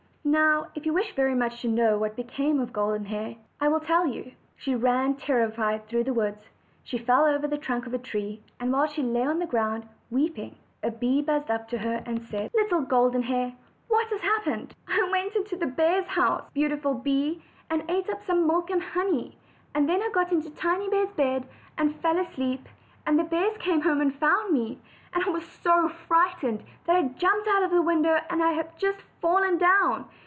Now 0.23 0.67
if 0.75 0.85
you 0.85 0.93
wish 0.93 1.13
very 1.15 1.33
much 1.35 1.61
to 1.61 1.67
know 1.67 1.97
what 1.97 2.15
became 2.15 2.59
of 2.61 2.71
Golden 2.71 3.05
Hair, 3.05 3.35
I 3.59 3.67
will 3.67 3.79
tell 3.81 4.05
you. 4.07 4.21
As 4.21 4.31
she 4.55 4.75
ran, 4.75 5.15
terrified, 5.15 5.87
through 5.87 6.05
the 6.05 6.13
wood, 6.13 6.37
she 6.83 6.97
fell 6.99 7.21
over 7.25 7.33
OLD, 7.33 7.33
OLD 7.33 7.41
FAIRY 7.41 7.49
TALES. 7.49 7.59
the 7.59 7.65
trunk 7.65 7.87
of 7.87 7.93
a 7.95 7.97
tree, 7.97 8.43
and 8.59 8.71
while 8.71 8.87
she 8.87 9.01
lay 9.01 9.23
on 9.23 9.39
the 9.39 9.47
ground, 9.47 9.87
weeping, 10.11 10.55
a 10.83 10.91
bee 10.91 11.21
buzzed 11.21 11.49
up 11.49 11.67
to 11.69 11.77
her 11.79 12.03
and 12.05 12.21
said: 12.21 12.51
"Little 12.53 12.81
Golden 12.81 13.23
Hair, 13.23 13.55
what 13.87 14.07
has 14.07 14.21
happened?" 14.21 14.73
And 14.87 14.87
Golden 14.87 14.87
Hair 14.87 14.95
said: 14.95 15.03
"I 15.03 15.11
went 15.11 15.35
into 15.35 15.55
the 15.57 15.65
bears' 15.71 16.07
house, 16.07 16.49
beautiful 16.53 16.93
bee, 16.93 17.43
and 17.69 17.83
ate 17.89 18.09
up 18.09 18.21
some 18.23 18.47
milk 18.47 18.69
and 18.69 18.81
honey; 18.83 19.37
and 19.73 19.89
then 19.89 20.01
I 20.01 20.09
got 20.13 20.31
into 20.31 20.51
Tiny 20.51 20.87
bear's 20.87 21.11
bed 21.11 21.45
and 21.77 21.95
fell 21.99 22.17
asleep, 22.19 22.69
and 23.07 23.19
the 23.19 23.23
bears 23.23 23.57
came 23.57 23.81
home 23.81 23.99
and 23.99 24.15
found 24.17 24.53
me; 24.53 24.79
and 25.13 25.25
I 25.25 25.29
was 25.29 25.45
so 25.45 25.89
frightened 25.89 26.63
that 26.85 26.95
I 26.95 27.01
jumped 27.09 27.47
out 27.49 27.63
of 27.63 27.71
the 27.71 27.81
window, 27.81 28.19
and 28.29 28.41
I 28.41 28.53
have 28.53 28.77
just 28.77 28.99
fallen 29.19 29.57
down. 29.57 30.05